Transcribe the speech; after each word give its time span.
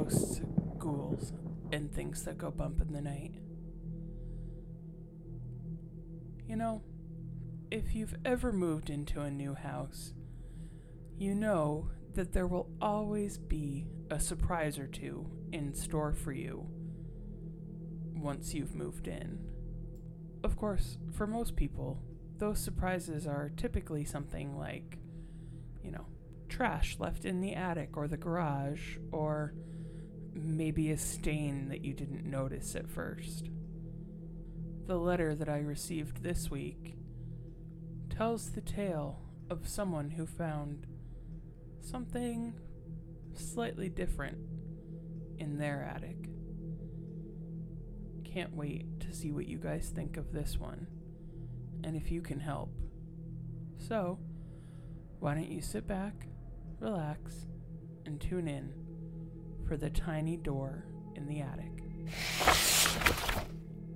ghosts, 0.00 0.40
ghouls, 0.78 1.32
and 1.72 1.92
things 1.92 2.24
that 2.24 2.38
go 2.38 2.50
bump 2.50 2.80
in 2.80 2.92
the 2.92 3.02
night. 3.02 3.34
You 6.48 6.56
know, 6.56 6.82
if 7.70 7.94
you've 7.94 8.16
ever 8.24 8.50
moved 8.50 8.88
into 8.88 9.20
a 9.20 9.30
new 9.30 9.54
house, 9.54 10.14
you 11.18 11.34
know 11.34 11.90
that 12.14 12.32
there 12.32 12.46
will 12.46 12.70
always 12.80 13.36
be 13.36 13.86
a 14.10 14.18
surprise 14.18 14.78
or 14.78 14.86
two 14.86 15.30
in 15.52 15.74
store 15.74 16.14
for 16.14 16.32
you 16.32 16.66
once 18.14 18.54
you've 18.54 18.74
moved 18.74 19.06
in. 19.06 19.38
Of 20.42 20.56
course, 20.56 20.96
for 21.12 21.26
most 21.26 21.56
people, 21.56 22.02
those 22.38 22.58
surprises 22.58 23.26
are 23.26 23.52
typically 23.54 24.04
something 24.06 24.56
like, 24.56 24.98
you 25.84 25.90
know, 25.90 26.06
trash 26.48 26.96
left 26.98 27.26
in 27.26 27.42
the 27.42 27.54
attic 27.54 27.98
or 27.98 28.08
the 28.08 28.16
garage, 28.16 28.96
or 29.12 29.52
maybe 30.34 30.90
a 30.90 30.98
stain 30.98 31.68
that 31.68 31.84
you 31.84 31.92
didn't 31.92 32.24
notice 32.24 32.74
at 32.74 32.88
first. 32.88 33.48
The 34.86 34.98
letter 34.98 35.34
that 35.34 35.48
I 35.48 35.58
received 35.58 36.22
this 36.22 36.50
week 36.50 36.96
tells 38.08 38.50
the 38.50 38.60
tale 38.60 39.20
of 39.48 39.68
someone 39.68 40.10
who 40.10 40.26
found 40.26 40.86
something 41.80 42.54
slightly 43.34 43.88
different 43.88 44.38
in 45.38 45.58
their 45.58 45.82
attic. 45.82 46.28
Can't 48.24 48.54
wait 48.54 49.00
to 49.00 49.12
see 49.12 49.32
what 49.32 49.46
you 49.46 49.58
guys 49.58 49.92
think 49.94 50.16
of 50.16 50.32
this 50.32 50.58
one 50.58 50.86
and 51.82 51.96
if 51.96 52.10
you 52.10 52.20
can 52.20 52.40
help. 52.40 52.70
So, 53.78 54.18
why 55.18 55.34
don't 55.34 55.50
you 55.50 55.62
sit 55.62 55.86
back, 55.86 56.26
relax, 56.78 57.46
and 58.04 58.20
tune 58.20 58.48
in 58.48 58.72
for 59.70 59.76
the 59.76 59.88
tiny 59.88 60.36
door 60.36 60.84
in 61.14 61.28
the 61.28 61.40
attic. 61.40 61.70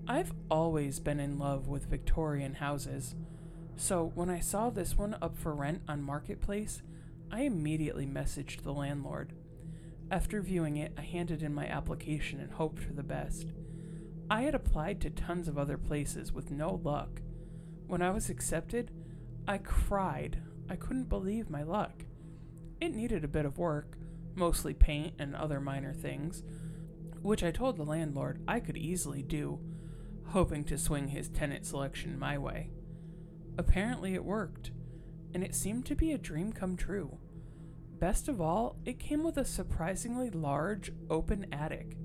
I've 0.07 0.33
always 0.49 1.01
been 1.01 1.19
in 1.19 1.37
love 1.37 1.67
with 1.67 1.91
Victorian 1.91 2.55
houses, 2.55 3.17
so 3.75 4.13
when 4.15 4.31
I 4.31 4.39
saw 4.39 4.71
this 4.71 4.97
one 4.97 5.17
up 5.21 5.37
for 5.37 5.53
rent 5.53 5.83
on 5.89 6.01
Marketplace, 6.01 6.81
I 7.33 7.41
immediately 7.41 8.07
messaged 8.07 8.63
the 8.63 8.73
landlord. 8.73 9.33
After 10.13 10.41
viewing 10.41 10.77
it, 10.77 10.93
I 10.97 11.01
handed 11.01 11.43
in 11.43 11.53
my 11.53 11.67
application 11.67 12.39
and 12.39 12.53
hoped 12.53 12.79
for 12.79 12.93
the 12.93 13.03
best. 13.03 13.49
I 14.31 14.43
had 14.43 14.55
applied 14.55 15.01
to 15.01 15.11
tons 15.11 15.49
of 15.49 15.59
other 15.59 15.77
places 15.77 16.33
with 16.33 16.53
no 16.53 16.81
luck. 16.85 17.21
When 17.89 18.01
I 18.01 18.13
was 18.13 18.31
accepted, 18.31 18.93
I 19.49 19.59
cried. 19.59 20.41
I 20.71 20.77
couldn't 20.77 21.09
believe 21.09 21.51
my 21.51 21.65
luck. 21.65 22.05
It 22.81 22.95
needed 22.95 23.25
a 23.25 23.29
bit 23.29 23.45
of 23.45 23.59
work, 23.59 23.99
mostly 24.35 24.75
paint 24.75 25.15
and 25.19 25.35
other 25.35 25.61
minor 25.61 25.93
things, 25.93 26.43
which 27.23 27.43
I 27.43 27.51
told 27.51 27.77
the 27.77 27.85
landlord 27.85 28.43
I 28.47 28.61
could 28.61 28.77
easily 28.77 29.23
do, 29.23 29.61
hoping 30.29 30.65
to 30.65 30.79
swing 30.79 31.09
his 31.09 31.29
tenant 31.29 31.67
selection 31.67 32.19
my 32.19 32.37
way. 32.39 32.71
Apparently, 33.57 34.15
it 34.15 34.25
worked, 34.25 34.73
and 35.33 35.43
it 35.43 35.55
seemed 35.55 35.87
to 35.87 35.95
be 35.95 36.13
a 36.13 36.19
dream 36.19 36.53
come 36.53 36.77
true. 36.77 37.19
Best 37.99 38.29
of 38.29 38.41
all, 38.41 38.77
it 38.85 38.99
came 38.99 39.23
with 39.23 39.37
a 39.37 39.45
surprisingly 39.45 40.29
large, 40.31 40.93
open 41.09 41.47
attic. 41.53 41.97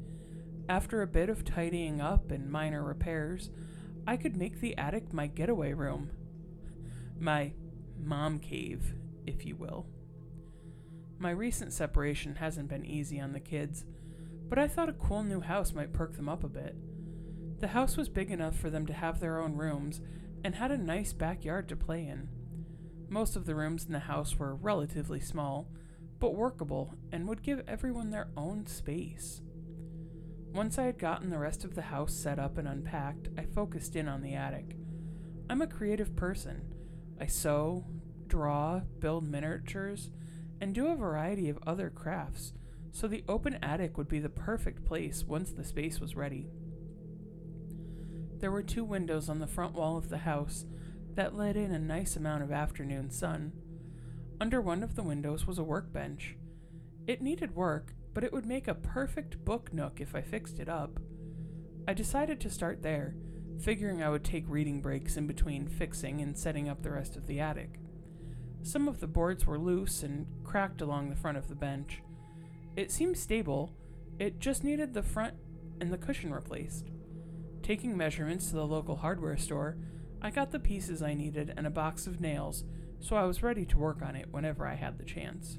After 0.69 1.01
a 1.01 1.07
bit 1.07 1.29
of 1.29 1.43
tidying 1.43 1.99
up 1.99 2.31
and 2.31 2.49
minor 2.49 2.83
repairs, 2.83 3.49
I 4.05 4.15
could 4.15 4.37
make 4.37 4.59
the 4.59 4.77
attic 4.77 5.11
my 5.11 5.27
getaway 5.27 5.73
room. 5.73 6.11
My 7.19 7.53
mom 7.99 8.39
cave, 8.39 8.93
if 9.25 9.45
you 9.45 9.55
will. 9.55 9.87
My 11.21 11.31
recent 11.31 11.73
separation 11.73 12.35
hasn't 12.35 12.69
been 12.69 12.85
easy 12.85 13.19
on 13.19 13.33
the 13.33 13.41
kids, 13.41 13.83
but 14.47 14.57
I 14.57 14.69
thought 14.69 14.87
a 14.87 14.93
cool 14.93 15.21
new 15.21 15.41
house 15.41 15.73
might 15.73 15.91
perk 15.91 16.15
them 16.15 16.29
up 16.29 16.45
a 16.45 16.47
bit. 16.47 16.77
The 17.59 17.67
house 17.67 17.97
was 17.97 18.07
big 18.07 18.31
enough 18.31 18.55
for 18.55 18.69
them 18.69 18.85
to 18.85 18.93
have 18.93 19.19
their 19.19 19.41
own 19.41 19.55
rooms 19.55 19.99
and 20.45 20.55
had 20.55 20.71
a 20.71 20.77
nice 20.77 21.11
backyard 21.11 21.67
to 21.69 21.75
play 21.75 22.07
in. 22.07 22.29
Most 23.09 23.35
of 23.35 23.45
the 23.45 23.53
rooms 23.53 23.85
in 23.85 23.91
the 23.91 23.99
house 23.99 24.39
were 24.39 24.55
relatively 24.55 25.19
small, 25.19 25.67
but 26.19 26.35
workable 26.35 26.95
and 27.11 27.27
would 27.27 27.43
give 27.43 27.63
everyone 27.67 28.11
their 28.11 28.29
own 28.37 28.65
space. 28.65 29.41
Once 30.53 30.77
I 30.77 30.83
had 30.83 30.97
gotten 30.97 31.29
the 31.29 31.37
rest 31.37 31.65
of 31.65 31.75
the 31.75 31.81
house 31.81 32.13
set 32.13 32.39
up 32.39 32.57
and 32.57 32.67
unpacked, 32.67 33.27
I 33.37 33.43
focused 33.43 33.97
in 33.97 34.07
on 34.07 34.21
the 34.21 34.35
attic. 34.35 34.77
I'm 35.49 35.61
a 35.61 35.67
creative 35.67 36.15
person. 36.15 36.61
I 37.19 37.25
sew, 37.25 37.85
draw, 38.27 38.79
build 38.99 39.27
miniatures, 39.27 40.11
and 40.61 40.73
do 40.73 40.87
a 40.87 40.95
variety 40.95 41.49
of 41.49 41.59
other 41.65 41.89
crafts, 41.89 42.53
so 42.91 43.07
the 43.07 43.23
open 43.27 43.55
attic 43.61 43.97
would 43.97 44.07
be 44.07 44.19
the 44.19 44.29
perfect 44.29 44.85
place 44.85 45.23
once 45.23 45.51
the 45.51 45.63
space 45.63 45.99
was 45.99 46.15
ready. 46.15 46.47
There 48.39 48.51
were 48.51 48.63
two 48.63 48.83
windows 48.83 49.29
on 49.29 49.39
the 49.39 49.47
front 49.47 49.73
wall 49.73 49.97
of 49.97 50.09
the 50.09 50.19
house 50.19 50.65
that 51.15 51.35
let 51.35 51.57
in 51.57 51.71
a 51.71 51.79
nice 51.79 52.15
amount 52.15 52.43
of 52.43 52.51
afternoon 52.51 53.11
sun. 53.11 53.51
Under 54.39 54.61
one 54.61 54.83
of 54.83 54.95
the 54.95 55.03
windows 55.03 55.45
was 55.45 55.57
a 55.57 55.63
workbench. 55.63 56.37
It 57.05 57.21
needed 57.21 57.55
work, 57.55 57.93
but 58.13 58.23
it 58.23 58.31
would 58.31 58.45
make 58.45 58.67
a 58.67 58.75
perfect 58.75 59.43
book 59.43 59.73
nook 59.73 59.99
if 59.99 60.15
I 60.15 60.21
fixed 60.21 60.59
it 60.59 60.69
up. 60.69 60.99
I 61.87 61.93
decided 61.93 62.39
to 62.41 62.49
start 62.49 62.81
there, 62.81 63.15
figuring 63.59 64.01
I 64.01 64.09
would 64.09 64.23
take 64.23 64.45
reading 64.47 64.81
breaks 64.81 65.17
in 65.17 65.27
between 65.27 65.67
fixing 65.67 66.21
and 66.21 66.37
setting 66.37 66.69
up 66.69 66.81
the 66.81 66.91
rest 66.91 67.17
of 67.17 67.27
the 67.27 67.39
attic. 67.39 67.79
Some 68.63 68.87
of 68.87 68.99
the 68.99 69.07
boards 69.07 69.45
were 69.45 69.57
loose 69.57 70.03
and 70.03 70.27
cracked 70.43 70.81
along 70.81 71.09
the 71.09 71.15
front 71.15 71.37
of 71.37 71.47
the 71.47 71.55
bench. 71.55 72.01
It 72.75 72.91
seemed 72.91 73.17
stable, 73.17 73.73
it 74.19 74.39
just 74.39 74.63
needed 74.63 74.93
the 74.93 75.03
front 75.03 75.35
and 75.79 75.91
the 75.91 75.97
cushion 75.97 76.33
replaced. 76.33 76.89
Taking 77.63 77.95
measurements 77.95 78.49
to 78.49 78.55
the 78.55 78.67
local 78.67 78.97
hardware 78.97 79.37
store, 79.37 79.77
I 80.21 80.31
got 80.31 80.51
the 80.51 80.59
pieces 80.59 81.01
I 81.01 81.13
needed 81.13 81.53
and 81.55 81.65
a 81.65 81.71
box 81.71 82.05
of 82.05 82.19
nails, 82.19 82.65
so 82.99 83.15
I 83.15 83.23
was 83.23 83.41
ready 83.41 83.65
to 83.65 83.77
work 83.77 84.01
on 84.01 84.15
it 84.15 84.27
whenever 84.31 84.67
I 84.67 84.75
had 84.75 84.97
the 84.97 85.05
chance. 85.05 85.57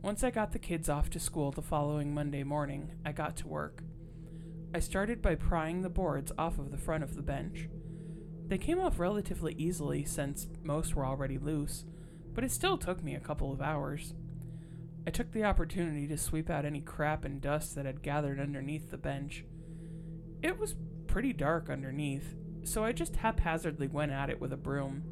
Once 0.00 0.24
I 0.24 0.30
got 0.30 0.52
the 0.52 0.58
kids 0.58 0.88
off 0.88 1.10
to 1.10 1.20
school 1.20 1.52
the 1.52 1.62
following 1.62 2.14
Monday 2.14 2.42
morning, 2.42 2.92
I 3.04 3.12
got 3.12 3.36
to 3.36 3.46
work. 3.46 3.82
I 4.74 4.80
started 4.80 5.20
by 5.20 5.34
prying 5.34 5.82
the 5.82 5.90
boards 5.90 6.32
off 6.38 6.58
of 6.58 6.70
the 6.70 6.78
front 6.78 7.04
of 7.04 7.14
the 7.14 7.22
bench. 7.22 7.68
They 8.52 8.58
came 8.58 8.80
off 8.80 8.98
relatively 8.98 9.54
easily 9.56 10.04
since 10.04 10.46
most 10.62 10.94
were 10.94 11.06
already 11.06 11.38
loose, 11.38 11.86
but 12.34 12.44
it 12.44 12.52
still 12.52 12.76
took 12.76 13.02
me 13.02 13.14
a 13.14 13.18
couple 13.18 13.50
of 13.50 13.62
hours. 13.62 14.12
I 15.06 15.10
took 15.10 15.32
the 15.32 15.44
opportunity 15.44 16.06
to 16.08 16.18
sweep 16.18 16.50
out 16.50 16.66
any 16.66 16.82
crap 16.82 17.24
and 17.24 17.40
dust 17.40 17.74
that 17.76 17.86
had 17.86 18.02
gathered 18.02 18.38
underneath 18.38 18.90
the 18.90 18.98
bench. 18.98 19.46
It 20.42 20.58
was 20.58 20.76
pretty 21.06 21.32
dark 21.32 21.70
underneath, 21.70 22.34
so 22.62 22.84
I 22.84 22.92
just 22.92 23.16
haphazardly 23.16 23.88
went 23.88 24.12
at 24.12 24.28
it 24.28 24.38
with 24.38 24.52
a 24.52 24.58
broom. 24.58 25.02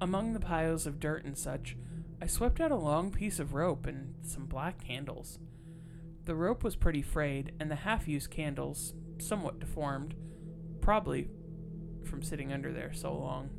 Among 0.00 0.32
the 0.32 0.40
piles 0.40 0.84
of 0.84 0.98
dirt 0.98 1.24
and 1.24 1.38
such, 1.38 1.76
I 2.20 2.26
swept 2.26 2.60
out 2.60 2.72
a 2.72 2.76
long 2.76 3.12
piece 3.12 3.38
of 3.38 3.54
rope 3.54 3.86
and 3.86 4.16
some 4.24 4.46
black 4.46 4.84
candles. 4.84 5.38
The 6.24 6.34
rope 6.34 6.64
was 6.64 6.74
pretty 6.74 7.02
frayed, 7.02 7.52
and 7.60 7.70
the 7.70 7.76
half 7.76 8.08
used 8.08 8.32
candles 8.32 8.94
somewhat 9.20 9.60
deformed, 9.60 10.16
probably 10.80 11.28
from 12.06 12.22
sitting 12.22 12.52
under 12.52 12.72
there 12.72 12.92
so 12.92 13.12
long. 13.14 13.50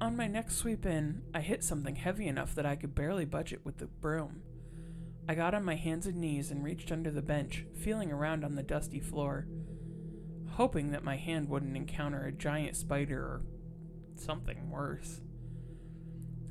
On 0.00 0.16
my 0.16 0.26
next 0.26 0.56
sweep 0.56 0.84
in, 0.84 1.22
I 1.32 1.40
hit 1.40 1.64
something 1.64 1.96
heavy 1.96 2.26
enough 2.26 2.54
that 2.54 2.66
I 2.66 2.76
could 2.76 2.94
barely 2.94 3.24
budge 3.24 3.52
it 3.52 3.64
with 3.64 3.78
the 3.78 3.86
broom. 3.86 4.42
I 5.28 5.34
got 5.34 5.54
on 5.54 5.64
my 5.64 5.76
hands 5.76 6.06
and 6.06 6.16
knees 6.16 6.50
and 6.50 6.62
reached 6.62 6.92
under 6.92 7.10
the 7.10 7.22
bench, 7.22 7.64
feeling 7.74 8.12
around 8.12 8.44
on 8.44 8.56
the 8.56 8.62
dusty 8.62 9.00
floor, 9.00 9.46
hoping 10.50 10.90
that 10.90 11.04
my 11.04 11.16
hand 11.16 11.48
wouldn't 11.48 11.76
encounter 11.76 12.24
a 12.24 12.32
giant 12.32 12.76
spider 12.76 13.20
or 13.20 13.42
something 14.14 14.70
worse. 14.70 15.22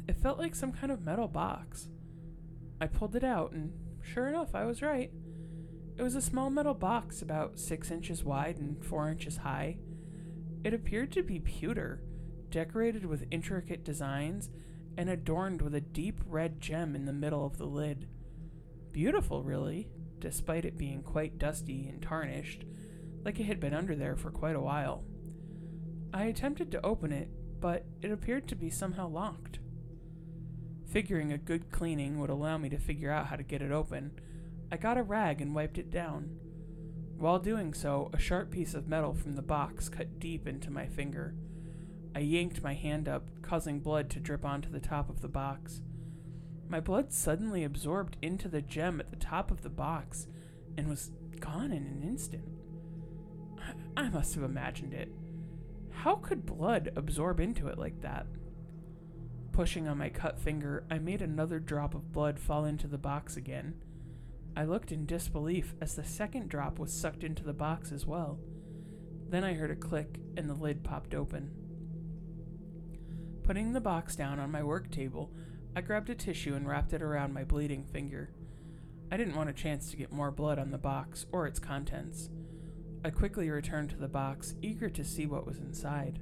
It 0.07 0.17
felt 0.17 0.39
like 0.39 0.55
some 0.55 0.71
kind 0.71 0.91
of 0.91 1.03
metal 1.03 1.27
box. 1.27 1.89
I 2.81 2.87
pulled 2.87 3.15
it 3.15 3.23
out, 3.23 3.51
and 3.51 3.73
sure 4.01 4.27
enough, 4.27 4.55
I 4.55 4.65
was 4.65 4.81
right. 4.81 5.11
It 5.95 6.01
was 6.01 6.15
a 6.15 6.21
small 6.21 6.49
metal 6.49 6.73
box 6.73 7.21
about 7.21 7.59
six 7.59 7.91
inches 7.91 8.23
wide 8.23 8.57
and 8.57 8.83
four 8.83 9.09
inches 9.09 9.37
high. 9.37 9.77
It 10.63 10.73
appeared 10.73 11.11
to 11.11 11.23
be 11.23 11.39
pewter, 11.39 12.01
decorated 12.49 13.05
with 13.05 13.27
intricate 13.29 13.83
designs 13.83 14.49
and 14.97 15.09
adorned 15.09 15.61
with 15.61 15.75
a 15.75 15.81
deep 15.81 16.19
red 16.25 16.59
gem 16.59 16.95
in 16.95 17.05
the 17.05 17.13
middle 17.13 17.45
of 17.45 17.57
the 17.57 17.65
lid. 17.65 18.07
Beautiful, 18.91 19.43
really, 19.43 19.87
despite 20.19 20.65
it 20.65 20.77
being 20.77 21.03
quite 21.03 21.37
dusty 21.37 21.87
and 21.87 22.01
tarnished, 22.01 22.63
like 23.23 23.39
it 23.39 23.45
had 23.45 23.59
been 23.59 23.73
under 23.73 23.95
there 23.95 24.15
for 24.15 24.31
quite 24.31 24.55
a 24.55 24.61
while. 24.61 25.03
I 26.13 26.25
attempted 26.25 26.71
to 26.71 26.85
open 26.85 27.11
it, 27.11 27.29
but 27.59 27.85
it 28.01 28.11
appeared 28.11 28.47
to 28.47 28.55
be 28.55 28.69
somehow 28.69 29.07
locked. 29.09 29.59
Figuring 30.87 31.31
a 31.31 31.37
good 31.37 31.71
cleaning 31.71 32.19
would 32.19 32.29
allow 32.29 32.57
me 32.57 32.69
to 32.69 32.77
figure 32.77 33.11
out 33.11 33.27
how 33.27 33.35
to 33.35 33.43
get 33.43 33.61
it 33.61 33.71
open, 33.71 34.11
I 34.73 34.77
got 34.77 34.97
a 34.97 35.03
rag 35.03 35.39
and 35.39 35.53
wiped 35.53 35.77
it 35.77 35.91
down. 35.91 36.31
While 37.19 37.37
doing 37.37 37.75
so, 37.75 38.09
a 38.11 38.17
sharp 38.17 38.49
piece 38.49 38.73
of 38.73 38.87
metal 38.87 39.13
from 39.13 39.35
the 39.35 39.43
box 39.43 39.87
cut 39.87 40.17
deep 40.17 40.47
into 40.47 40.71
my 40.71 40.87
finger. 40.87 41.35
I 42.15 42.21
yanked 42.21 42.63
my 42.63 42.73
hand 42.73 43.07
up, 43.07 43.27
causing 43.43 43.81
blood 43.81 44.09
to 44.09 44.19
drip 44.19 44.43
onto 44.43 44.71
the 44.71 44.79
top 44.79 45.11
of 45.11 45.21
the 45.21 45.27
box. 45.27 45.83
My 46.67 46.79
blood 46.79 47.13
suddenly 47.13 47.63
absorbed 47.63 48.17
into 48.23 48.47
the 48.47 48.63
gem 48.63 48.99
at 48.99 49.11
the 49.11 49.15
top 49.15 49.51
of 49.51 49.61
the 49.61 49.69
box 49.69 50.25
and 50.75 50.89
was 50.89 51.11
gone 51.39 51.71
in 51.71 51.85
an 51.85 52.01
instant. 52.01 52.45
I, 53.95 54.09
must 54.09 54.33
have 54.33 54.43
imagined 54.43 54.95
it. 54.95 55.11
How 55.91 56.15
could 56.15 56.47
blood 56.47 56.91
absorb 56.95 57.39
into 57.39 57.67
it 57.67 57.77
like 57.77 58.01
that? 58.01 58.25
Pushing 59.51 59.87
on 59.87 59.99
my 59.99 60.09
cut 60.09 60.39
finger, 60.39 60.83
I 60.89 60.97
made 60.97 61.21
another 61.21 61.59
drop 61.59 61.93
of 61.93 62.11
blood 62.11 62.39
fall 62.39 62.65
into 62.65 62.87
the 62.87 62.97
box 62.97 63.37
again. 63.37 63.75
I 64.55 64.65
looked 64.65 64.91
in 64.91 65.05
disbelief 65.05 65.73
as 65.81 65.95
the 65.95 66.03
second 66.03 66.49
drop 66.49 66.77
was 66.77 66.93
sucked 66.93 67.23
into 67.23 67.43
the 67.43 67.53
box 67.53 67.91
as 67.91 68.05
well. 68.05 68.39
Then 69.29 69.43
I 69.43 69.53
heard 69.53 69.71
a 69.71 69.75
click 69.75 70.19
and 70.37 70.47
the 70.49 70.53
lid 70.53 70.83
popped 70.83 71.15
open. 71.15 71.51
Putting 73.43 73.73
the 73.73 73.81
box 73.81 74.15
down 74.15 74.39
on 74.39 74.51
my 74.51 74.63
work 74.63 74.91
table, 74.91 75.31
I 75.75 75.81
grabbed 75.81 76.09
a 76.11 76.15
tissue 76.15 76.53
and 76.53 76.67
wrapped 76.67 76.93
it 76.93 77.01
around 77.01 77.33
my 77.33 77.43
bleeding 77.43 77.83
finger. 77.83 78.31
I 79.11 79.17
didn't 79.17 79.35
want 79.35 79.49
a 79.49 79.53
chance 79.53 79.89
to 79.89 79.97
get 79.97 80.11
more 80.11 80.31
blood 80.31 80.59
on 80.59 80.69
the 80.69 80.77
box 80.77 81.25
or 81.31 81.47
its 81.47 81.59
contents. 81.59 82.29
I 83.03 83.09
quickly 83.09 83.49
returned 83.49 83.89
to 83.89 83.97
the 83.97 84.07
box, 84.07 84.53
eager 84.61 84.89
to 84.89 85.03
see 85.03 85.25
what 85.25 85.47
was 85.47 85.57
inside. 85.57 86.19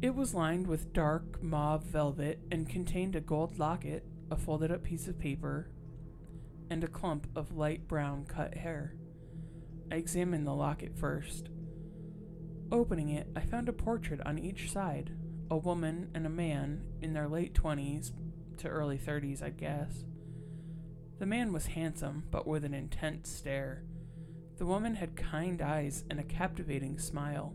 It 0.00 0.14
was 0.14 0.32
lined 0.32 0.66
with 0.66 0.92
dark 0.92 1.42
mauve 1.42 1.84
velvet 1.84 2.40
and 2.50 2.68
contained 2.68 3.16
a 3.16 3.20
gold 3.20 3.58
locket, 3.58 4.04
a 4.30 4.36
folded 4.36 4.70
up 4.70 4.82
piece 4.82 5.08
of 5.08 5.18
paper, 5.18 5.70
and 6.70 6.84
a 6.84 6.88
clump 6.88 7.26
of 7.36 7.56
light 7.56 7.86
brown 7.88 8.24
cut 8.24 8.54
hair. 8.54 8.94
I 9.92 9.96
examined 9.96 10.46
the 10.46 10.54
locket 10.54 10.96
first. 10.96 11.50
Opening 12.72 13.08
it, 13.08 13.26
I 13.34 13.40
found 13.40 13.68
a 13.68 13.72
portrait 13.72 14.20
on 14.24 14.38
each 14.38 14.70
side 14.70 15.12
a 15.50 15.56
woman 15.56 16.08
and 16.14 16.24
a 16.26 16.30
man 16.30 16.80
in 17.02 17.12
their 17.12 17.26
late 17.26 17.52
20s 17.54 18.12
to 18.58 18.68
early 18.68 18.96
30s, 18.96 19.42
I'd 19.42 19.56
guess. 19.56 20.04
The 21.18 21.26
man 21.26 21.52
was 21.52 21.66
handsome, 21.66 22.24
but 22.30 22.46
with 22.46 22.64
an 22.64 22.72
intense 22.72 23.28
stare. 23.28 23.82
The 24.58 24.66
woman 24.66 24.94
had 24.94 25.16
kind 25.16 25.60
eyes 25.60 26.04
and 26.08 26.20
a 26.20 26.24
captivating 26.24 26.98
smile. 27.00 27.54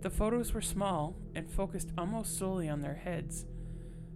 The 0.00 0.10
photos 0.10 0.54
were 0.54 0.62
small 0.62 1.16
and 1.34 1.50
focused 1.50 1.92
almost 1.98 2.38
solely 2.38 2.68
on 2.68 2.80
their 2.80 2.94
heads, 2.94 3.44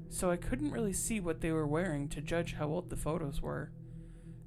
so 0.09 0.31
I 0.31 0.37
couldn't 0.37 0.71
really 0.71 0.93
see 0.93 1.21
what 1.21 1.41
they 1.41 1.53
were 1.53 1.67
wearing 1.67 2.09
to 2.11 2.21
judge 2.21 2.55
how 2.55 2.69
old 2.69 2.89
the 2.89 2.97
photos 2.97 3.43
were. 3.43 3.73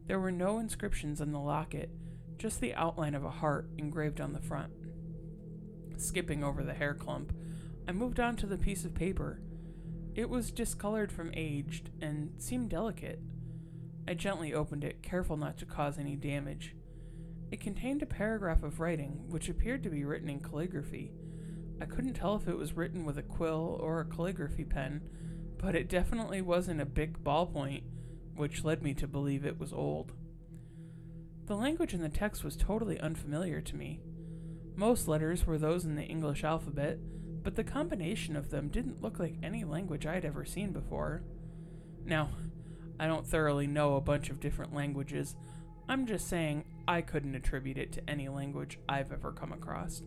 There 0.08 0.20
were 0.20 0.32
no 0.32 0.60
inscriptions 0.60 1.20
on 1.20 1.32
the 1.32 1.40
locket, 1.40 1.90
just 2.38 2.62
the 2.62 2.76
outline 2.76 3.16
of 3.16 3.24
a 3.24 3.30
heart 3.30 3.70
engraved 3.78 4.22
on 4.22 4.34
the 4.34 4.42
front. 4.42 4.72
Skipping 5.98 6.44
over 6.44 6.64
the 6.64 6.74
hair 6.74 6.94
clump, 6.94 7.34
I 7.88 7.92
moved 7.92 8.20
on 8.20 8.36
to 8.38 8.46
the 8.46 8.58
piece 8.58 8.86
of 8.86 8.94
paper. 8.94 9.42
It 10.14 10.30
was 10.30 10.52
discolored 10.52 11.12
from 11.12 11.32
aged 11.34 11.90
and 12.02 12.34
seemed 12.38 12.70
delicate. 12.70 13.20
I 14.08 14.14
gently 14.14 14.54
opened 14.54 14.84
it, 14.84 15.02
careful 15.02 15.38
not 15.38 15.58
to 15.58 15.66
cause 15.66 15.98
any 15.98 16.16
damage. 16.16 16.76
It 17.52 17.60
contained 17.60 18.04
a 18.04 18.08
paragraph 18.08 18.64
of 18.64 18.80
writing 18.80 19.26
which 19.30 19.50
appeared 19.50 19.84
to 19.84 19.90
be 19.90 20.04
written 20.04 20.30
in 20.30 20.40
calligraphy. 20.40 21.14
I 21.82 21.86
couldn't 21.86 22.14
tell 22.14 22.36
if 22.36 22.48
it 22.48 22.58
was 22.58 22.74
written 22.74 23.06
with 23.06 23.18
a 23.18 23.24
quill 23.24 23.80
or 23.82 24.00
a 24.00 24.06
calligraphy 24.06 24.66
pen, 24.66 25.02
but 25.58 25.76
it 25.76 25.90
definitely 25.90 26.42
wasn't 26.42 26.82
a 26.82 26.86
big 26.86 27.24
ballpoint, 27.24 27.84
which 28.36 28.64
led 28.64 28.84
me 28.84 28.94
to 28.94 29.08
believe 29.08 29.46
it 29.46 29.60
was 29.60 29.74
old. 29.74 30.14
The 31.48 31.56
language 31.56 31.94
in 31.94 32.02
the 32.02 32.10
text 32.10 32.44
was 32.44 32.56
totally 32.56 33.00
unfamiliar 33.00 33.62
to 33.62 33.76
me. 33.76 34.00
Most 34.76 35.08
letters 35.08 35.46
were 35.46 35.58
those 35.58 35.86
in 35.86 35.96
the 35.96 36.04
English 36.04 36.44
alphabet, 36.44 37.00
but 37.44 37.56
the 37.56 37.64
combination 37.64 38.36
of 38.36 38.50
them 38.50 38.70
didn't 38.70 39.02
look 39.02 39.20
like 39.20 39.36
any 39.44 39.64
language 39.64 40.06
I'd 40.06 40.26
ever 40.26 40.44
seen 40.44 40.72
before. 40.72 41.24
Now, 42.04 42.30
I 43.00 43.08
don't 43.08 43.28
thoroughly 43.28 43.68
know 43.68 43.96
a 43.96 44.02
bunch 44.02 44.30
of 44.30 44.40
different 44.40 44.74
languages. 44.74 45.36
I'm 45.88 46.08
just 46.08 46.28
saying 46.28 46.66
I 46.88 47.02
couldn't 47.02 47.36
attribute 47.36 47.78
it 47.78 47.92
to 47.94 48.10
any 48.10 48.28
language 48.28 48.80
I've 48.90 49.12
ever 49.12 49.32
come 49.32 49.52
across. 49.52 50.02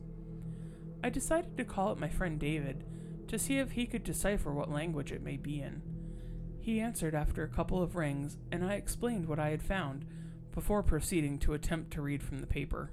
I 1.05 1.11
decided 1.11 1.57
to 1.57 1.65
call 1.65 1.93
up 1.93 1.99
my 1.99 2.09
friend 2.09 2.41
David 2.41 2.85
to 3.29 3.39
see 3.39 3.59
if 3.59 3.73
he 3.73 3.87
could 3.87 4.03
decipher 4.03 4.53
what 4.53 4.71
language 4.71 5.13
it 5.13 5.23
may 5.23 5.37
be 5.37 5.61
in. 5.61 5.83
He 6.69 6.81
answered 6.81 7.15
after 7.15 7.43
a 7.43 7.49
couple 7.49 7.83
of 7.83 7.97
rings, 7.97 8.37
and 8.53 8.63
I 8.63 8.75
explained 8.75 9.27
what 9.27 9.39
I 9.39 9.49
had 9.49 9.63
found 9.63 10.05
before 10.55 10.83
proceeding 10.83 11.39
to 11.39 11.55
attempt 11.55 11.93
to 11.93 12.03
read 12.03 12.23
from 12.23 12.41
the 12.41 12.47
paper. 12.47 12.93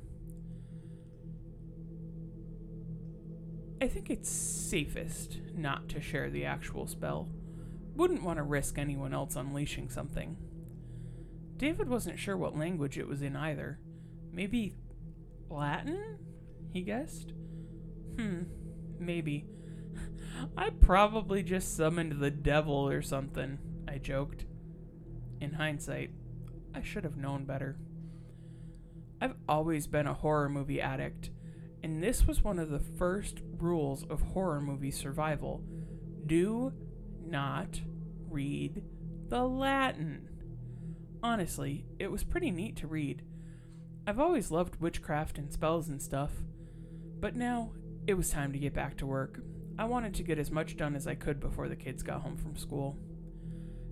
I 3.81 3.89
think 3.89 4.09
it's 4.09 4.29
safest 4.29 5.39
not 5.53 5.89
to 5.89 5.99
share 5.99 6.29
the 6.29 6.45
actual 6.45 6.87
spell. 6.87 7.27
Wouldn't 7.97 8.23
want 8.23 8.37
to 8.37 8.43
risk 8.43 8.77
anyone 8.77 9.13
else 9.13 9.35
unleashing 9.35 9.89
something. 9.89 10.37
David 11.57 11.89
wasn't 11.89 12.17
sure 12.17 12.37
what 12.37 12.57
language 12.57 12.97
it 12.97 13.09
was 13.09 13.21
in 13.21 13.35
either. 13.35 13.77
Maybe 14.31 14.77
Latin? 15.49 16.19
He 16.71 16.81
guessed. 16.81 17.33
Hmm, 18.15 18.43
maybe. 18.99 19.49
I 20.57 20.69
probably 20.69 21.43
just 21.43 21.75
summoned 21.75 22.19
the 22.19 22.31
devil 22.31 22.87
or 22.87 23.01
something, 23.01 23.59
I 23.87 23.97
joked. 23.97 24.45
In 25.41 25.53
hindsight, 25.53 26.11
I 26.73 26.81
should 26.81 27.03
have 27.03 27.17
known 27.17 27.45
better. 27.45 27.77
I've 29.21 29.35
always 29.47 29.87
been 29.87 30.07
a 30.07 30.13
horror 30.13 30.49
movie 30.49 30.81
addict, 30.81 31.29
and 31.83 32.03
this 32.03 32.27
was 32.27 32.43
one 32.43 32.59
of 32.59 32.69
the 32.69 32.79
first 32.79 33.39
rules 33.57 34.03
of 34.03 34.21
horror 34.21 34.61
movie 34.61 34.91
survival. 34.91 35.63
Do 36.25 36.73
not 37.25 37.81
read 38.29 38.83
the 39.29 39.47
Latin. 39.47 40.29
Honestly, 41.23 41.85
it 41.97 42.11
was 42.11 42.23
pretty 42.23 42.51
neat 42.51 42.75
to 42.77 42.87
read. 42.87 43.23
I've 44.05 44.19
always 44.19 44.51
loved 44.51 44.81
witchcraft 44.81 45.37
and 45.37 45.51
spells 45.51 45.87
and 45.87 46.01
stuff, 46.01 46.31
but 47.19 47.35
now 47.35 47.71
it 48.05 48.13
was 48.13 48.29
time 48.29 48.51
to 48.53 48.59
get 48.59 48.73
back 48.73 48.97
to 48.97 49.07
work. 49.07 49.39
I 49.77 49.85
wanted 49.85 50.13
to 50.15 50.23
get 50.23 50.39
as 50.39 50.51
much 50.51 50.77
done 50.77 50.95
as 50.95 51.05
I 51.05 51.15
could 51.15 51.39
before 51.39 51.67
the 51.67 51.75
kids 51.75 52.01
got 52.01 52.21
home 52.21 52.37
from 52.37 52.55
school. 52.55 52.97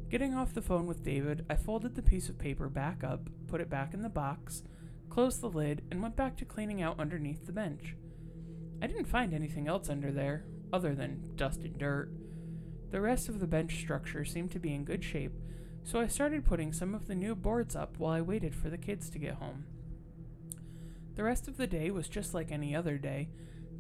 Getting 0.10 0.34
off 0.34 0.54
the 0.54 0.62
phone 0.62 0.86
with 0.86 1.04
David, 1.04 1.46
I 1.50 1.56
folded 1.56 1.96
the 1.96 2.02
piece 2.02 2.30
of 2.30 2.38
paper 2.38 2.70
back 2.70 3.04
up, 3.04 3.30
put 3.48 3.60
it 3.60 3.70
back 3.70 3.94
in 3.94 4.02
the 4.02 4.10
box, 4.10 4.64
closed 5.10 5.42
the 5.42 5.50
lid, 5.50 5.84
and 5.92 6.02
went 6.02 6.16
back 6.16 6.38
to 6.38 6.46
cleaning 6.46 6.82
out 6.82 7.00
underneath 7.00 7.46
the 7.46 7.52
bench. 7.52 7.96
I 8.82 8.88
didn't 8.88 9.06
find 9.06 9.34
anything 9.34 9.68
else 9.68 9.90
under 9.90 10.12
there, 10.12 10.46
other 10.72 10.96
than 10.96 11.36
dust 11.36 11.62
and 11.62 11.78
dirt. 11.78 12.12
The 12.92 13.02
rest 13.02 13.28
of 13.28 13.40
the 13.40 13.48
bench 13.48 13.80
structure 13.80 14.24
seemed 14.24 14.52
to 14.52 14.60
be 14.60 14.74
in 14.74 14.86
good 14.86 15.04
shape, 15.04 15.34
so 15.84 16.00
I 16.00 16.08
started 16.08 16.46
putting 16.46 16.72
some 16.72 16.96
of 16.96 17.08
the 17.08 17.16
new 17.16 17.36
boards 17.36 17.76
up 17.76 17.98
while 17.98 18.14
I 18.14 18.22
waited 18.22 18.56
for 18.56 18.70
the 18.70 18.78
kids 18.78 19.10
to 19.10 19.20
get 19.20 19.36
home. 19.36 19.66
The 21.16 21.24
rest 21.24 21.48
of 21.48 21.58
the 21.58 21.68
day 21.68 21.92
was 21.92 22.08
just 22.08 22.34
like 22.34 22.52
any 22.52 22.76
other 22.76 22.98
day. 22.98 23.30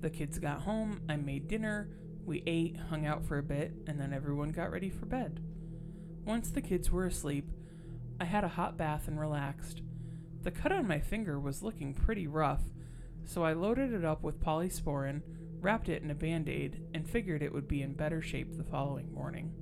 The 0.04 0.10
kids 0.10 0.38
got 0.38 0.64
home, 0.64 1.00
I 1.08 1.16
made 1.16 1.48
dinner, 1.48 1.88
we 2.26 2.44
ate, 2.46 2.76
hung 2.90 3.06
out 3.06 3.26
for 3.26 3.38
a 3.38 3.44
bit, 3.44 3.72
and 3.88 3.98
then 3.98 4.12
everyone 4.12 4.52
got 4.52 4.70
ready 4.70 4.90
for 4.90 5.06
bed. 5.06 5.40
Once 6.26 6.50
the 6.50 6.62
kids 6.62 6.92
were 6.92 7.06
asleep, 7.06 7.50
I 8.20 8.26
had 8.26 8.44
a 8.44 8.50
hot 8.50 8.76
bath 8.76 9.08
and 9.08 9.18
relaxed. 9.18 9.82
The 10.42 10.52
cut 10.52 10.74
on 10.74 10.90
my 10.90 11.00
finger 11.00 11.40
was 11.40 11.64
looking 11.64 11.94
pretty 11.94 12.28
rough, 12.28 12.64
so 13.24 13.46
I 13.46 13.54
loaded 13.54 13.94
it 13.94 14.04
up 14.04 14.24
with 14.24 14.42
polysporin, 14.42 15.22
wrapped 15.62 15.88
it 15.88 16.04
in 16.04 16.12
a 16.12 16.16
band 16.16 16.50
aid, 16.50 16.82
and 16.94 17.10
figured 17.10 17.42
it 17.42 17.54
would 17.54 17.70
be 17.70 17.82
in 17.82 17.94
better 17.94 18.22
shape 18.22 18.58
the 18.58 18.66
following 18.66 19.10
morning. 19.14 19.54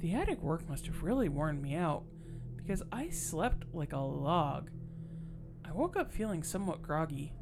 The 0.00 0.12
attic 0.12 0.42
work 0.42 0.68
must 0.68 0.84
have 0.84 1.02
really 1.02 1.30
worn 1.30 1.62
me 1.62 1.74
out, 1.74 2.04
because 2.58 2.82
I 2.92 3.08
slept 3.08 3.64
like 3.72 3.94
a 3.94 4.00
log. 4.00 4.68
I 5.64 5.72
woke 5.72 5.96
up 5.96 6.12
feeling 6.12 6.42
somewhat 6.42 6.82
groggy, 6.82 7.32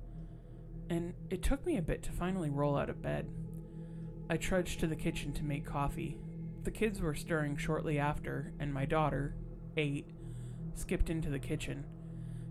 and 0.88 1.14
it 1.30 1.42
took 1.42 1.64
me 1.66 1.76
a 1.76 1.82
bit 1.82 2.02
to 2.04 2.12
finally 2.12 2.50
roll 2.50 2.76
out 2.76 2.90
of 2.90 3.02
bed. 3.02 3.28
I 4.28 4.36
trudged 4.36 4.80
to 4.80 4.86
the 4.86 4.96
kitchen 4.96 5.32
to 5.34 5.44
make 5.44 5.64
coffee. 5.64 6.18
The 6.64 6.70
kids 6.70 7.00
were 7.00 7.14
stirring 7.14 7.56
shortly 7.56 7.98
after, 7.98 8.52
and 8.58 8.74
my 8.74 8.84
daughter, 8.84 9.36
eight, 9.76 10.10
skipped 10.74 11.10
into 11.10 11.30
the 11.30 11.38
kitchen. 11.38 11.84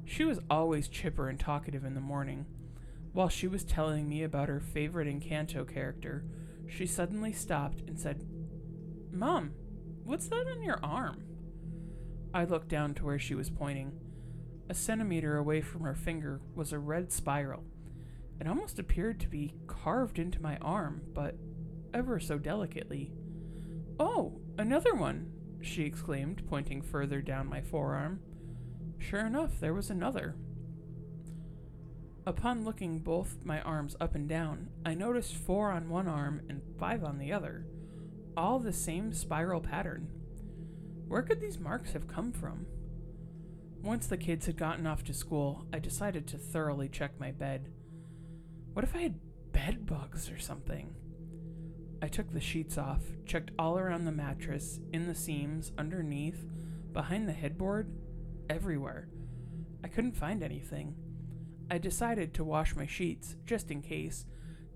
She 0.05 0.23
was 0.23 0.39
always 0.49 0.87
chipper 0.87 1.29
and 1.29 1.39
talkative 1.39 1.83
in 1.83 1.95
the 1.95 2.01
morning. 2.01 2.45
While 3.11 3.29
she 3.29 3.47
was 3.47 3.63
telling 3.63 4.07
me 4.07 4.23
about 4.23 4.49
her 4.49 4.59
favorite 4.59 5.07
Encanto 5.07 5.67
character, 5.67 6.25
she 6.67 6.85
suddenly 6.85 7.31
stopped 7.31 7.81
and 7.87 7.99
said, 7.99 8.25
Mom, 9.11 9.53
what's 10.03 10.27
that 10.27 10.47
on 10.47 10.61
your 10.61 10.79
arm? 10.83 11.23
I 12.33 12.43
looked 12.43 12.67
down 12.67 12.93
to 12.95 13.05
where 13.05 13.19
she 13.19 13.35
was 13.35 13.49
pointing. 13.49 13.93
A 14.69 14.73
centimeter 14.73 15.37
away 15.37 15.61
from 15.61 15.81
her 15.81 15.95
finger 15.95 16.41
was 16.53 16.73
a 16.73 16.79
red 16.79 17.11
spiral. 17.11 17.63
It 18.39 18.47
almost 18.47 18.79
appeared 18.79 19.19
to 19.21 19.29
be 19.29 19.53
carved 19.67 20.19
into 20.19 20.41
my 20.41 20.57
arm, 20.57 21.01
but 21.13 21.35
ever 21.93 22.19
so 22.19 22.37
delicately. 22.37 23.13
Oh, 23.99 24.39
another 24.57 24.93
one! 24.93 25.31
she 25.61 25.83
exclaimed, 25.83 26.43
pointing 26.47 26.81
further 26.81 27.21
down 27.21 27.47
my 27.47 27.61
forearm. 27.61 28.19
Sure 28.99 29.25
enough, 29.25 29.59
there 29.59 29.73
was 29.73 29.89
another. 29.89 30.35
Upon 32.27 32.65
looking 32.65 32.99
both 32.99 33.45
my 33.45 33.61
arms 33.61 33.95
up 33.99 34.15
and 34.15 34.27
down, 34.27 34.69
I 34.85 34.95
noticed 34.95 35.35
four 35.35 35.71
on 35.71 35.89
one 35.89 36.07
arm 36.07 36.41
and 36.49 36.61
five 36.79 37.03
on 37.03 37.19
the 37.19 37.31
other, 37.31 37.67
all 38.35 38.59
the 38.59 38.73
same 38.73 39.13
spiral 39.13 39.61
pattern. 39.61 40.09
Where 41.07 41.21
could 41.21 41.39
these 41.39 41.59
marks 41.59 41.93
have 41.93 42.07
come 42.07 42.31
from? 42.31 42.65
Once 43.83 44.07
the 44.07 44.17
kids 44.17 44.47
had 44.47 44.57
gotten 44.57 44.87
off 44.87 45.03
to 45.03 45.13
school, 45.13 45.67
I 45.71 45.77
decided 45.77 46.25
to 46.27 46.37
thoroughly 46.39 46.89
check 46.89 47.19
my 47.19 47.31
bed. 47.31 47.71
What 48.75 48.84
if 48.84 48.94
I 48.94 49.03
had 49.03 49.20
bed 49.53 49.86
bugs 49.86 50.29
or 50.29 50.38
something? 50.38 50.94
I 52.01 52.10
took 52.10 52.34
the 52.34 52.41
sheets 52.41 52.77
off, 52.77 53.03
checked 53.25 53.51
all 53.58 53.79
around 53.79 54.03
the 54.03 54.12
mattress, 54.12 54.82
in 54.91 55.08
the 55.08 55.15
seams, 55.15 55.72
underneath, 55.77 56.46
behind 56.91 57.29
the 57.29 57.32
headboard, 57.32 57.89
everywhere. 58.50 59.08
I 59.82 59.88
couldn't 59.88 60.17
find 60.17 60.44
anything. 60.44 60.94
I 61.72 61.77
decided 61.77 62.34
to 62.34 62.44
wash 62.44 62.75
my 62.75 62.86
sheets, 62.86 63.38
just 63.46 63.72
in 63.72 63.82
case, 63.82 64.25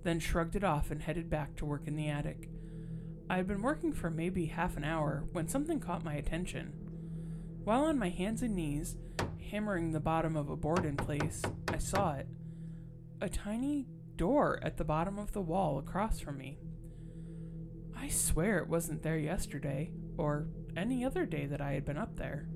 then 0.03 0.21
shrugged 0.21 0.55
it 0.55 0.63
off 0.63 0.91
and 0.91 1.01
headed 1.01 1.29
back 1.29 1.57
to 1.57 1.65
work 1.65 1.85
in 1.85 1.97
the 1.97 2.07
attic. 2.07 2.49
I 3.29 3.35
had 3.35 3.47
been 3.47 3.61
working 3.61 3.91
for 3.91 4.09
maybe 4.09 4.45
half 4.45 4.77
an 4.77 4.85
hour 4.85 5.25
when 5.33 5.49
something 5.49 5.81
caught 5.81 6.05
my 6.05 6.13
attention. 6.13 6.71
While 7.65 7.83
on 7.83 7.99
my 7.99 8.07
hands 8.07 8.43
and 8.43 8.55
knees, 8.55 8.95
hammering 9.51 9.91
the 9.91 9.99
bottom 9.99 10.37
of 10.37 10.49
a 10.49 10.55
board 10.55 10.85
in 10.85 10.95
place, 10.95 11.41
I 11.67 11.79
saw 11.79 12.13
it 12.13 12.29
a 13.21 13.29
tiny 13.29 13.87
door 14.15 14.59
at 14.61 14.77
the 14.77 14.83
bottom 14.83 15.17
of 15.17 15.31
the 15.33 15.41
wall 15.41 15.77
across 15.77 16.19
from 16.19 16.37
me. 16.37 16.59
I 17.97 18.07
swear 18.09 18.59
it 18.59 18.69
wasn't 18.69 19.03
there 19.03 19.17
yesterday, 19.17 19.91
or 20.17 20.47
any 20.75 21.03
other 21.03 21.25
day 21.25 21.45
that 21.45 21.61
I 21.61 21.73
had 21.73 21.85
been 21.85 21.97
up 21.97 22.17
there. 22.17 22.47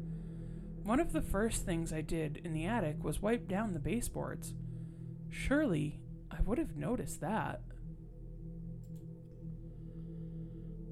One 0.84 1.00
of 1.00 1.14
the 1.14 1.22
first 1.22 1.66
things 1.66 1.92
I 1.92 2.02
did 2.02 2.42
in 2.44 2.54
the 2.54 2.66
attic 2.66 3.04
was 3.04 3.22
wipe 3.22 3.48
down 3.48 3.74
the 3.74 3.80
baseboards. 3.80 4.54
Surely 5.30 6.00
I 6.32 6.42
would 6.42 6.58
have 6.58 6.76
noticed 6.76 7.22
that. 7.22 7.62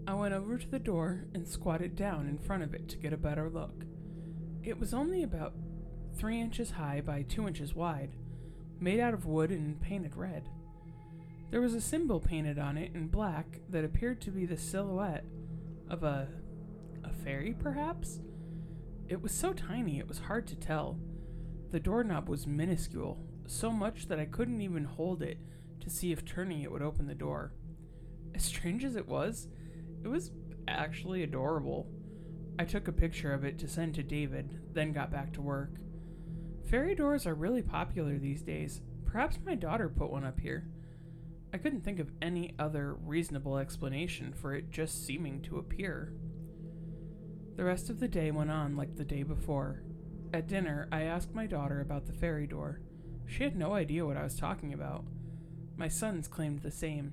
I 0.07 0.13
went 0.13 0.33
over 0.33 0.57
to 0.57 0.67
the 0.67 0.79
door 0.79 1.25
and 1.33 1.47
squatted 1.47 1.95
down 1.95 2.27
in 2.27 2.37
front 2.37 2.63
of 2.63 2.73
it 2.73 2.89
to 2.89 2.97
get 2.97 3.13
a 3.13 3.17
better 3.17 3.49
look. 3.49 3.85
It 4.63 4.79
was 4.79 4.93
only 4.93 5.23
about 5.23 5.53
three 6.17 6.39
inches 6.39 6.71
high 6.71 7.01
by 7.01 7.23
two 7.23 7.47
inches 7.47 7.73
wide, 7.73 8.15
made 8.81 8.99
out 8.99 9.13
of 9.13 9.25
wood 9.25 9.51
and 9.51 9.79
painted 9.79 10.17
red. 10.17 10.49
There 11.51 11.61
was 11.61 11.73
a 11.73 11.81
symbol 11.81 12.19
painted 12.19 12.57
on 12.57 12.77
it 12.77 12.91
in 12.95 13.07
black 13.07 13.59
that 13.69 13.85
appeared 13.85 14.19
to 14.21 14.31
be 14.31 14.45
the 14.45 14.57
silhouette 14.57 15.25
of 15.89 16.03
a. 16.03 16.27
a 17.03 17.13
fairy, 17.23 17.53
perhaps? 17.57 18.19
It 19.07 19.21
was 19.21 19.31
so 19.31 19.53
tiny 19.53 19.99
it 19.99 20.07
was 20.07 20.19
hard 20.19 20.47
to 20.47 20.55
tell. 20.55 20.97
The 21.71 21.79
doorknob 21.79 22.27
was 22.27 22.47
minuscule, 22.47 23.17
so 23.45 23.71
much 23.71 24.07
that 24.07 24.19
I 24.19 24.25
couldn't 24.25 24.61
even 24.61 24.85
hold 24.85 25.21
it 25.21 25.37
to 25.81 25.89
see 25.89 26.11
if 26.11 26.25
turning 26.25 26.61
it 26.61 26.71
would 26.71 26.81
open 26.81 27.07
the 27.07 27.15
door. 27.15 27.53
As 28.33 28.43
strange 28.43 28.83
as 28.83 28.95
it 28.95 29.07
was, 29.07 29.47
it 30.03 30.07
was 30.07 30.31
actually 30.67 31.23
adorable. 31.23 31.87
I 32.57 32.65
took 32.65 32.87
a 32.87 32.93
picture 32.93 33.33
of 33.33 33.43
it 33.43 33.59
to 33.59 33.67
send 33.67 33.95
to 33.95 34.03
David, 34.03 34.61
then 34.73 34.93
got 34.93 35.11
back 35.11 35.33
to 35.33 35.41
work. 35.41 35.71
Fairy 36.71 36.95
doors 36.95 37.27
are 37.27 37.35
really 37.35 37.61
popular 37.61 38.17
these 38.17 38.41
days. 38.41 38.79
Perhaps 39.05 39.39
my 39.45 39.55
daughter 39.55 39.89
put 39.89 40.09
one 40.09 40.23
up 40.23 40.39
here. 40.39 40.69
I 41.53 41.57
couldn't 41.57 41.81
think 41.81 41.99
of 41.99 42.13
any 42.21 42.55
other 42.57 42.93
reasonable 42.93 43.57
explanation 43.57 44.31
for 44.31 44.55
it 44.55 44.71
just 44.71 45.05
seeming 45.05 45.41
to 45.41 45.57
appear. 45.57 46.13
The 47.57 47.65
rest 47.65 47.89
of 47.89 47.99
the 47.99 48.07
day 48.07 48.31
went 48.31 48.51
on 48.51 48.77
like 48.77 48.95
the 48.95 49.03
day 49.03 49.23
before. 49.23 49.83
At 50.33 50.47
dinner, 50.47 50.87
I 50.93 51.01
asked 51.01 51.35
my 51.35 51.45
daughter 51.45 51.81
about 51.81 52.05
the 52.05 52.13
fairy 52.13 52.47
door. 52.47 52.79
She 53.25 53.43
had 53.43 53.57
no 53.57 53.73
idea 53.73 54.05
what 54.05 54.15
I 54.15 54.23
was 54.23 54.35
talking 54.35 54.73
about. 54.73 55.03
My 55.75 55.89
sons 55.89 56.29
claimed 56.29 56.61
the 56.61 56.71
same. 56.71 57.11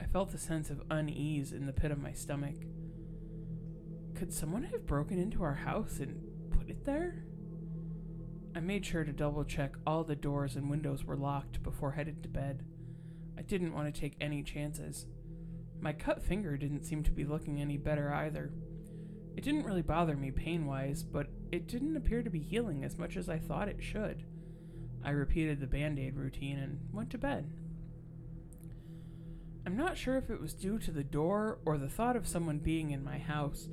I 0.00 0.04
felt 0.04 0.34
a 0.34 0.38
sense 0.38 0.70
of 0.70 0.84
unease 0.88 1.50
in 1.50 1.66
the 1.66 1.72
pit 1.72 1.90
of 1.90 1.98
my 1.98 2.12
stomach. 2.12 2.54
Could 4.14 4.32
someone 4.32 4.62
have 4.62 4.86
broken 4.86 5.18
into 5.18 5.42
our 5.42 5.54
house 5.54 5.98
and 5.98 6.22
put 6.52 6.70
it 6.70 6.84
there? 6.84 7.24
I 8.54 8.60
made 8.60 8.84
sure 8.84 9.04
to 9.04 9.12
double 9.12 9.44
check 9.44 9.76
all 9.86 10.04
the 10.04 10.14
doors 10.14 10.56
and 10.56 10.68
windows 10.68 11.04
were 11.04 11.16
locked 11.16 11.62
before 11.62 11.92
headed 11.92 12.22
to 12.22 12.28
bed. 12.28 12.64
I 13.38 13.42
didn't 13.42 13.72
want 13.72 13.92
to 13.92 14.00
take 14.00 14.16
any 14.20 14.42
chances. 14.42 15.06
My 15.80 15.92
cut 15.92 16.22
finger 16.22 16.56
didn't 16.56 16.84
seem 16.84 17.02
to 17.04 17.10
be 17.10 17.24
looking 17.24 17.60
any 17.60 17.78
better 17.78 18.12
either. 18.12 18.52
It 19.36 19.42
didn't 19.42 19.64
really 19.64 19.82
bother 19.82 20.16
me 20.16 20.30
pain 20.30 20.66
wise, 20.66 21.02
but 21.02 21.28
it 21.50 21.66
didn't 21.66 21.96
appear 21.96 22.22
to 22.22 22.30
be 22.30 22.40
healing 22.40 22.84
as 22.84 22.98
much 22.98 23.16
as 23.16 23.28
I 23.28 23.38
thought 23.38 23.68
it 23.68 23.82
should. 23.82 24.24
I 25.02 25.10
repeated 25.10 25.58
the 25.58 25.66
band 25.66 25.98
aid 25.98 26.16
routine 26.16 26.58
and 26.58 26.78
went 26.92 27.10
to 27.10 27.18
bed. 27.18 27.50
I'm 29.64 29.76
not 29.76 29.96
sure 29.96 30.16
if 30.16 30.28
it 30.28 30.40
was 30.40 30.54
due 30.54 30.78
to 30.80 30.90
the 30.90 31.04
door 31.04 31.58
or 31.64 31.78
the 31.78 31.88
thought 31.88 32.16
of 32.16 32.28
someone 32.28 32.58
being 32.58 32.90
in 32.90 33.02
my 33.02 33.18
house, 33.18 33.68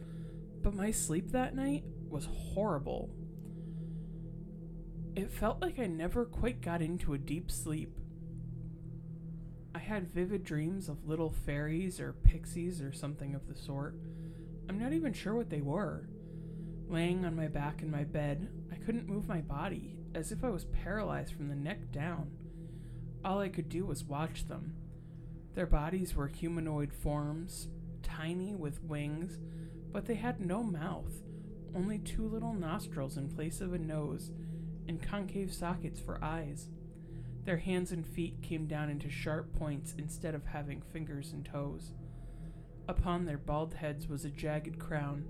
but 0.62 0.74
my 0.74 0.92
sleep 0.92 1.32
that 1.32 1.56
night 1.56 1.84
was 2.10 2.28
horrible. 2.54 3.10
It 5.16 5.32
felt 5.32 5.62
like 5.62 5.80
I 5.80 5.88
never 5.88 6.26
quite 6.26 6.62
got 6.62 6.82
into 6.82 7.14
a 7.14 7.18
deep 7.18 7.52
sleep. 7.52 7.98
I 9.74 9.80
had 9.80 10.14
vivid 10.14 10.44
dreams 10.44 10.90
of 10.90 11.08
little 11.08 11.32
fairies 11.32 12.00
or 12.00 12.14
pixies 12.14 12.82
or 12.82 12.92
something 12.92 13.36
of 13.36 13.48
the 13.48 13.56
sort. 13.56 13.96
I'm 14.68 14.80
not 14.80 14.94
even 14.94 15.14
sure 15.14 15.36
what 15.36 15.50
they 15.50 15.62
were. 15.62 16.08
Laying 16.88 17.26
on 17.26 17.36
my 17.36 17.48
back 17.48 17.82
in 17.82 17.92
my 17.92 18.04
bed, 18.04 18.50
I 18.72 18.76
couldn't 18.76 19.08
move 19.10 19.28
my 19.28 19.42
body, 19.42 19.98
as 20.16 20.32
if 20.32 20.44
I 20.44 20.50
was 20.50 20.66
paralyzed 20.66 21.34
from 21.34 21.50
the 21.50 21.56
neck 21.56 21.92
down. 21.92 22.32
All 23.24 23.40
I 23.40 23.50
could 23.50 23.70
do 23.70 23.86
was 23.86 24.04
watch 24.04 24.48
them. 24.48 24.76
Their 25.56 25.68
bodies 25.68 26.16
were 26.16 26.28
humanoid 26.28 26.94
forms, 26.94 27.68
tiny 28.02 28.56
with 28.56 28.84
wings, 28.84 29.38
but 29.92 30.06
they 30.06 30.16
had 30.16 30.40
no 30.40 30.64
mouth, 30.64 31.22
only 31.76 32.00
two 32.00 32.28
little 32.28 32.54
nostrils 32.54 33.18
in 33.18 33.30
place 33.30 33.60
of 33.62 33.74
a 33.74 33.78
nose, 33.78 34.32
and 34.90 35.02
concave 35.02 35.54
sockets 35.54 36.00
for 36.00 36.22
eyes. 36.24 36.68
Their 37.46 37.58
hands 37.58 37.92
and 37.92 38.06
feet 38.06 38.42
came 38.42 38.66
down 38.66 38.90
into 38.90 39.08
sharp 39.10 39.54
points 39.56 39.94
instead 40.00 40.34
of 40.34 40.48
having 40.48 40.82
fingers 40.82 41.32
and 41.32 41.46
toes. 41.46 41.94
Upon 42.88 43.26
their 43.26 43.38
bald 43.38 43.76
heads 43.76 44.08
was 44.08 44.26
a 44.26 44.32
jagged 44.32 44.80
crown. 44.80 45.26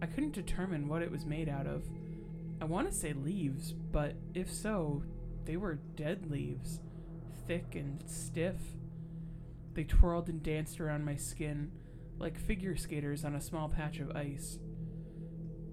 I 0.00 0.06
couldn't 0.06 0.34
determine 0.34 0.86
what 0.86 1.02
it 1.02 1.10
was 1.10 1.26
made 1.26 1.48
out 1.48 1.66
of. 1.66 1.82
I 2.60 2.64
want 2.64 2.88
to 2.88 2.96
say 2.96 3.12
leaves, 3.12 3.72
but 3.72 4.14
if 4.34 4.52
so, 4.52 5.02
they 5.46 5.56
were 5.56 5.80
dead 5.96 6.30
leaves, 6.30 6.78
thick 7.48 7.74
and 7.74 8.04
stiff. 8.06 8.60
They 9.74 9.82
twirled 9.82 10.28
and 10.28 10.44
danced 10.44 10.80
around 10.80 11.04
my 11.04 11.16
skin, 11.16 11.72
like 12.18 12.38
figure 12.38 12.76
skaters 12.76 13.24
on 13.24 13.34
a 13.34 13.40
small 13.40 13.68
patch 13.68 13.98
of 13.98 14.16
ice. 14.16 14.60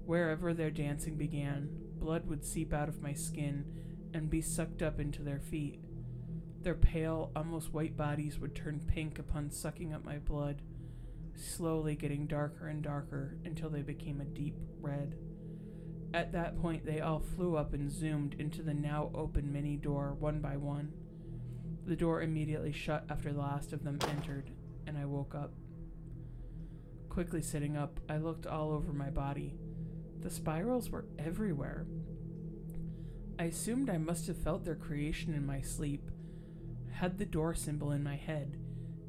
Wherever 0.06 0.54
their 0.54 0.72
dancing 0.72 1.16
began, 1.16 1.87
blood 2.00 2.27
would 2.27 2.46
seep 2.46 2.74
out 2.74 2.89
of 2.89 3.01
my 3.01 3.13
skin 3.13 3.66
and 4.13 4.30
be 4.30 4.42
sucked 4.42 4.82
up 4.82 5.00
into 5.00 5.24
their 5.24 5.39
feet. 5.39 5.80
Their 6.62 6.75
pale, 6.75 7.32
almost 7.36 7.74
white 7.74 7.96
bodies 7.96 8.39
would 8.39 8.56
turn 8.56 8.82
pink 8.88 9.20
upon 9.20 9.51
sucking 9.51 9.94
up 9.94 10.04
my 10.04 10.18
blood, 10.18 10.62
slowly 11.36 11.96
getting 11.96 12.27
darker 12.27 12.68
and 12.68 12.82
darker 12.82 13.38
until 13.46 13.70
they 13.70 13.82
became 13.82 14.22
a 14.22 14.25
deep 14.25 14.56
red. 14.82 15.16
At 16.13 16.32
that 16.32 16.60
point, 16.60 16.86
they 16.86 17.01
all 17.01 17.20
flew 17.20 17.56
up 17.56 17.74
and 17.74 17.92
zoomed 17.92 18.36
into 18.39 18.63
the 18.63 18.74
now 18.74 19.12
open 19.13 19.51
mini 19.51 19.75
door 19.75 20.16
one 20.20 20.39
by 20.39 20.58
one. 20.58 20.94
The 21.86 21.96
door 21.96 22.22
immediately 22.22 22.72
shut 22.72 23.06
after 23.10 23.32
the 23.32 23.39
last 23.39 23.72
of 23.72 23.84
them 23.84 24.00
entered, 24.10 24.50
and 24.86 24.98
I 24.98 25.06
woke 25.06 25.36
up. 25.36 25.54
Quickly 27.10 27.42
sitting 27.42 27.77
up, 27.77 28.00
I 28.10 28.18
looked 28.18 28.46
all 28.46 28.72
over 28.72 28.94
my 28.94 29.10
body. 29.10 29.56
The 30.22 30.30
spirals 30.30 30.90
were 30.90 31.06
everywhere, 31.18 31.86
I 33.40 33.46
assumed 33.46 33.90
I 33.90 34.00
must 34.00 34.26
have 34.28 34.38
felt 34.38 34.66
their 34.66 34.76
creation 34.76 35.36
in 35.36 35.46
my 35.46 35.62
sleep, 35.62 36.10
had 36.92 37.20
the 37.20 37.26
door 37.26 37.54
symbol 37.54 37.92
in 37.92 38.04
my 38.04 38.16
head, 38.16 38.58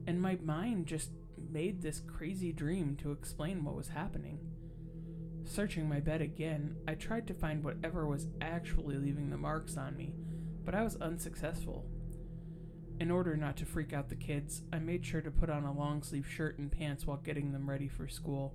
and 0.07 0.21
my 0.21 0.37
mind 0.45 0.87
just 0.87 1.12
made 1.50 1.81
this 1.81 2.00
crazy 2.00 2.53
dream 2.53 2.95
to 2.97 3.11
explain 3.11 3.65
what 3.65 3.75
was 3.75 3.88
happening. 3.88 4.38
Searching 5.45 5.88
my 5.88 6.00
bed 6.00 6.21
again, 6.21 6.77
I 6.87 6.95
tried 6.95 7.27
to 7.29 7.35
find 7.35 7.65
whatever 7.65 8.07
was 8.07 8.27
actually 8.43 8.99
leaving 8.99 9.31
the 9.31 9.38
marks 9.38 9.79
on 9.79 9.97
me, 9.97 10.15
but 10.62 10.75
I 10.75 10.83
was 10.83 10.97
unsuccessful. 10.97 11.87
In 13.00 13.11
order 13.11 13.35
not 13.35 13.57
to 13.59 13.65
freak 13.65 13.95
out 13.95 14.11
the 14.11 14.15
kids, 14.15 14.62
I 14.75 14.79
made 14.79 15.07
sure 15.07 15.23
to 15.23 15.31
put 15.31 15.49
on 15.49 15.65
a 15.65 15.73
long 15.73 16.03
sleeve 16.03 16.29
shirt 16.29 16.59
and 16.59 16.71
pants 16.71 17.07
while 17.07 17.17
getting 17.17 17.53
them 17.53 17.71
ready 17.71 17.88
for 17.88 18.09
school 18.09 18.55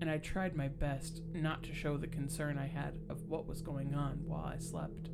and 0.00 0.10
I 0.10 0.18
tried 0.18 0.56
my 0.56 0.68
best 0.68 1.20
not 1.32 1.62
to 1.64 1.74
show 1.74 1.96
the 1.96 2.06
concern 2.06 2.58
I 2.58 2.66
had 2.66 2.94
of 3.08 3.22
what 3.28 3.46
was 3.46 3.60
going 3.60 3.94
on 3.94 4.20
while 4.24 4.44
I 4.44 4.58
slept. 4.58 5.10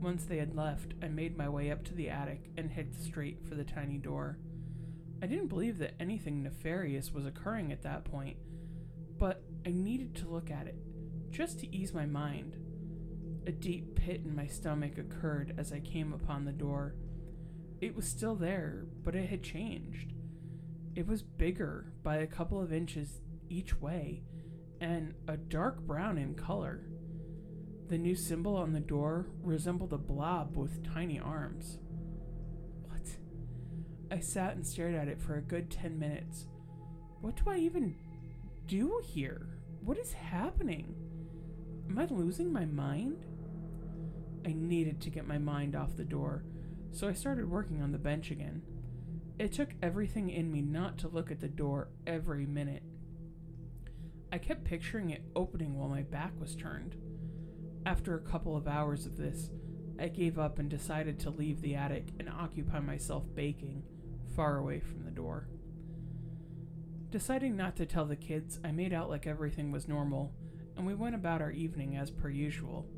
Once 0.00 0.24
they 0.24 0.36
had 0.36 0.54
left, 0.54 0.92
I 1.02 1.08
made 1.08 1.38
my 1.38 1.48
way 1.48 1.70
up 1.70 1.82
to 1.84 1.94
the 1.94 2.10
attic 2.10 2.50
and 2.58 2.70
headed 2.70 2.94
straight 2.94 3.42
for 3.48 3.54
the 3.54 3.64
tiny 3.64 3.96
door. 3.96 4.38
I 5.22 5.26
didn't 5.26 5.46
believe 5.46 5.78
that 5.78 5.94
anything 5.98 6.42
nefarious 6.42 7.12
was 7.12 7.24
occurring 7.24 7.72
at 7.72 7.82
that 7.84 8.04
point, 8.04 8.36
but 9.18 9.42
I 9.66 9.70
needed 9.70 10.14
to 10.16 10.28
look 10.28 10.50
at 10.50 10.66
it, 10.66 10.76
just 11.30 11.60
to 11.60 11.74
ease 11.74 11.94
my 11.94 12.04
mind. 12.04 12.56
A 13.46 13.52
deep 13.52 13.94
pit 13.96 14.20
in 14.24 14.36
my 14.36 14.46
stomach 14.46 14.98
occurred 14.98 15.54
as 15.56 15.72
I 15.72 15.80
came 15.80 16.12
upon 16.12 16.44
the 16.44 16.52
door. 16.52 16.96
It 17.80 17.96
was 17.96 18.06
still 18.06 18.34
there, 18.34 18.84
but 19.02 19.14
it 19.14 19.30
had 19.30 19.42
changed. 19.42 20.12
It 20.94 21.06
was 21.06 21.22
bigger 21.22 21.92
by 22.02 22.16
a 22.16 22.26
couple 22.26 22.60
of 22.60 22.72
inches 22.72 23.20
each 23.54 23.80
way 23.80 24.22
and 24.80 25.14
a 25.28 25.36
dark 25.36 25.80
brown 25.80 26.18
in 26.18 26.34
color. 26.34 26.80
The 27.88 27.98
new 27.98 28.16
symbol 28.16 28.56
on 28.56 28.72
the 28.72 28.80
door 28.80 29.26
resembled 29.42 29.92
a 29.92 29.98
blob 29.98 30.56
with 30.56 30.84
tiny 30.84 31.20
arms. 31.20 31.78
What? 32.88 33.16
I 34.10 34.20
sat 34.20 34.56
and 34.56 34.66
stared 34.66 34.94
at 34.94 35.08
it 35.08 35.20
for 35.20 35.36
a 35.36 35.42
good 35.42 35.70
10 35.70 35.98
minutes. 35.98 36.46
What 37.20 37.36
do 37.36 37.44
I 37.50 37.58
even 37.58 37.94
do 38.66 39.00
here? 39.04 39.46
What 39.82 39.98
is 39.98 40.12
happening? 40.12 40.94
Am 41.88 41.98
I 41.98 42.06
losing 42.06 42.52
my 42.52 42.64
mind? 42.64 43.24
I 44.46 44.52
needed 44.52 45.00
to 45.02 45.10
get 45.10 45.28
my 45.28 45.38
mind 45.38 45.76
off 45.76 45.96
the 45.96 46.04
door, 46.04 46.44
so 46.90 47.08
I 47.08 47.12
started 47.12 47.48
working 47.48 47.80
on 47.82 47.92
the 47.92 47.98
bench 47.98 48.30
again. 48.30 48.62
It 49.38 49.52
took 49.52 49.70
everything 49.82 50.30
in 50.30 50.50
me 50.50 50.62
not 50.62 50.98
to 50.98 51.08
look 51.08 51.30
at 51.30 51.40
the 51.40 51.48
door 51.48 51.88
every 52.06 52.46
minute. 52.46 52.82
I 54.34 54.38
kept 54.38 54.64
picturing 54.64 55.10
it 55.10 55.22
opening 55.36 55.78
while 55.78 55.88
my 55.88 56.02
back 56.02 56.32
was 56.40 56.56
turned. 56.56 56.96
After 57.86 58.16
a 58.16 58.28
couple 58.28 58.56
of 58.56 58.66
hours 58.66 59.06
of 59.06 59.16
this, 59.16 59.52
I 59.96 60.08
gave 60.08 60.40
up 60.40 60.58
and 60.58 60.68
decided 60.68 61.20
to 61.20 61.30
leave 61.30 61.60
the 61.60 61.76
attic 61.76 62.08
and 62.18 62.28
occupy 62.28 62.80
myself 62.80 63.22
baking, 63.32 63.84
far 64.34 64.58
away 64.58 64.80
from 64.80 65.04
the 65.04 65.12
door. 65.12 65.46
Deciding 67.10 67.56
not 67.56 67.76
to 67.76 67.86
tell 67.86 68.06
the 68.06 68.16
kids, 68.16 68.58
I 68.64 68.72
made 68.72 68.92
out 68.92 69.08
like 69.08 69.24
everything 69.24 69.70
was 69.70 69.86
normal, 69.86 70.34
and 70.76 70.84
we 70.84 70.96
went 70.96 71.14
about 71.14 71.40
our 71.40 71.52
evening 71.52 71.96
as 71.96 72.10
per 72.10 72.28
usual. 72.28 72.88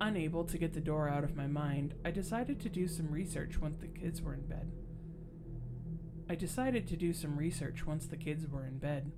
Unable 0.00 0.44
to 0.44 0.56
get 0.56 0.72
the 0.72 0.80
door 0.80 1.06
out 1.06 1.22
of 1.22 1.36
my 1.36 1.48
mind, 1.48 1.96
I 2.02 2.12
decided 2.12 2.58
to 2.60 2.70
do 2.70 2.88
some 2.88 3.10
research 3.10 3.60
once 3.60 3.76
the 3.78 3.88
kids 3.88 4.22
were 4.22 4.32
in 4.32 4.46
bed. 4.46 4.72
I 6.30 6.34
decided 6.34 6.86
to 6.86 6.96
do 6.96 7.12
some 7.12 7.36
research 7.36 7.84
once 7.84 8.06
the 8.06 8.16
kids 8.16 8.46
were 8.48 8.64
in 8.64 8.78
bed. 8.78 9.12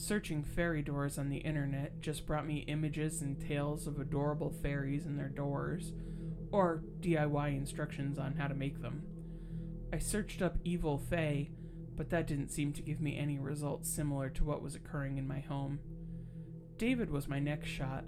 Searching 0.00 0.42
fairy 0.42 0.80
doors 0.80 1.18
on 1.18 1.28
the 1.28 1.36
internet 1.36 2.00
just 2.00 2.26
brought 2.26 2.46
me 2.46 2.64
images 2.68 3.20
and 3.20 3.38
tales 3.38 3.86
of 3.86 4.00
adorable 4.00 4.50
fairies 4.50 5.04
and 5.04 5.18
their 5.18 5.28
doors, 5.28 5.92
or 6.50 6.82
DIY 7.00 7.54
instructions 7.54 8.18
on 8.18 8.36
how 8.36 8.48
to 8.48 8.54
make 8.54 8.80
them. 8.80 9.02
I 9.92 9.98
searched 9.98 10.40
up 10.40 10.56
evil 10.64 10.96
fae, 10.96 11.50
but 11.96 12.08
that 12.08 12.26
didn't 12.26 12.48
seem 12.48 12.72
to 12.72 12.82
give 12.82 13.02
me 13.02 13.18
any 13.18 13.38
results 13.38 13.90
similar 13.90 14.30
to 14.30 14.42
what 14.42 14.62
was 14.62 14.74
occurring 14.74 15.18
in 15.18 15.28
my 15.28 15.40
home. 15.40 15.80
David 16.78 17.10
was 17.10 17.28
my 17.28 17.38
next 17.38 17.68
shot. 17.68 18.04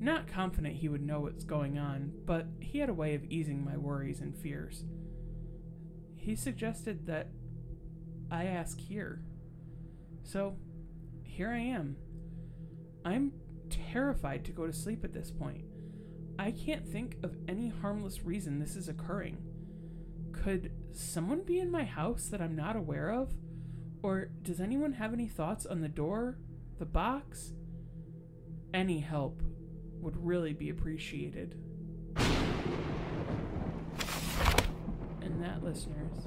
Not 0.00 0.26
confident 0.26 0.76
he 0.76 0.88
would 0.88 1.04
know 1.04 1.20
what's 1.20 1.44
going 1.44 1.78
on, 1.78 2.14
but 2.24 2.46
he 2.60 2.78
had 2.78 2.88
a 2.88 2.94
way 2.94 3.14
of 3.14 3.24
easing 3.24 3.62
my 3.62 3.76
worries 3.76 4.20
and 4.20 4.34
fears. 4.34 4.84
He 6.16 6.34
suggested 6.34 7.06
that 7.08 7.28
I 8.30 8.46
ask 8.46 8.80
here. 8.80 9.20
So, 10.22 10.56
here 11.38 11.50
I 11.52 11.60
am. 11.60 11.96
I'm 13.04 13.30
terrified 13.70 14.44
to 14.44 14.50
go 14.50 14.66
to 14.66 14.72
sleep 14.72 15.04
at 15.04 15.12
this 15.12 15.30
point. 15.30 15.66
I 16.36 16.50
can't 16.50 16.84
think 16.84 17.16
of 17.22 17.36
any 17.46 17.68
harmless 17.68 18.24
reason 18.24 18.58
this 18.58 18.74
is 18.74 18.88
occurring. 18.88 19.38
Could 20.32 20.72
someone 20.92 21.44
be 21.44 21.60
in 21.60 21.70
my 21.70 21.84
house 21.84 22.26
that 22.26 22.40
I'm 22.40 22.56
not 22.56 22.74
aware 22.74 23.12
of? 23.12 23.34
Or 24.02 24.30
does 24.42 24.60
anyone 24.60 24.94
have 24.94 25.12
any 25.12 25.28
thoughts 25.28 25.64
on 25.64 25.80
the 25.80 25.88
door, 25.88 26.38
the 26.80 26.86
box? 26.86 27.52
Any 28.74 28.98
help 28.98 29.40
would 30.00 30.16
really 30.16 30.54
be 30.54 30.70
appreciated. 30.70 31.54
And 35.22 35.40
that, 35.40 35.62
listeners, 35.62 36.26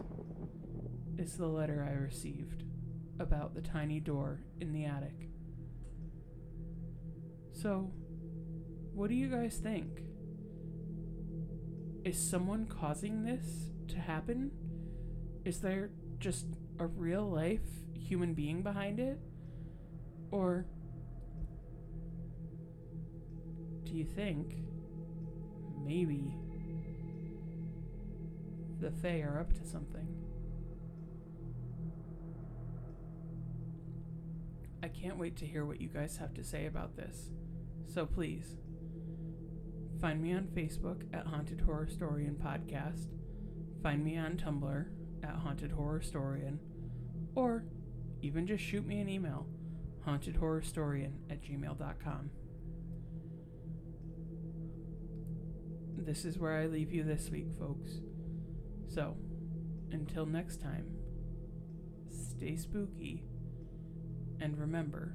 is 1.17 1.35
the 1.35 1.47
letter 1.47 1.85
I 1.85 2.01
received 2.01 2.63
about 3.21 3.53
the 3.53 3.61
tiny 3.61 3.99
door 3.99 4.41
in 4.59 4.73
the 4.73 4.85
attic. 4.85 5.29
So, 7.53 7.91
what 8.93 9.09
do 9.09 9.15
you 9.15 9.27
guys 9.27 9.57
think? 9.57 10.01
Is 12.03 12.17
someone 12.17 12.65
causing 12.65 13.23
this 13.23 13.69
to 13.89 13.99
happen? 13.99 14.51
Is 15.45 15.59
there 15.59 15.91
just 16.19 16.47
a 16.79 16.87
real 16.87 17.29
life 17.29 17.61
human 17.93 18.33
being 18.33 18.63
behind 18.63 18.99
it? 18.99 19.19
Or 20.31 20.65
do 23.83 23.93
you 23.93 24.05
think 24.05 24.55
maybe 25.83 26.35
the 28.79 28.89
Fae 28.89 29.21
are 29.21 29.39
up 29.39 29.53
to 29.53 29.65
something? 29.65 30.20
I 34.83 34.87
can't 34.87 35.17
wait 35.17 35.37
to 35.37 35.45
hear 35.45 35.65
what 35.65 35.79
you 35.79 35.89
guys 35.89 36.17
have 36.17 36.33
to 36.33 36.43
say 36.43 36.65
about 36.65 36.95
this. 36.95 37.29
So 37.85 38.05
please, 38.05 38.55
find 39.99 40.21
me 40.21 40.33
on 40.33 40.47
Facebook 40.55 41.03
at 41.13 41.27
Haunted 41.27 41.59
Horrorstorian 41.59 42.35
Podcast, 42.35 43.07
find 43.83 44.03
me 44.03 44.17
on 44.17 44.37
Tumblr 44.37 44.85
at 45.23 45.35
Haunted 45.35 45.71
Horrorstorian, 45.71 46.57
or 47.35 47.63
even 48.21 48.47
just 48.47 48.63
shoot 48.63 48.85
me 48.85 48.99
an 48.99 49.09
email, 49.09 49.45
hauntedhorrorstorian 50.07 51.13
at 51.29 51.43
gmail.com. 51.43 52.31
This 55.97 56.25
is 56.25 56.39
where 56.39 56.57
I 56.57 56.65
leave 56.65 56.91
you 56.91 57.03
this 57.03 57.29
week, 57.29 57.49
folks. 57.59 57.99
So, 58.87 59.15
until 59.91 60.25
next 60.25 60.59
time, 60.59 60.87
stay 62.09 62.55
spooky 62.55 63.23
and 64.41 64.57
remember, 64.57 65.13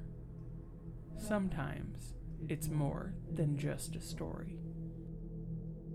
sometimes 1.18 2.14
it's 2.48 2.68
more 2.68 3.12
than 3.34 3.58
just 3.58 3.96
a 3.96 4.00
story. 4.00 4.58